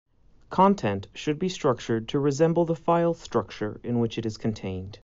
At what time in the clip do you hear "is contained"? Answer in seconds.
4.25-4.97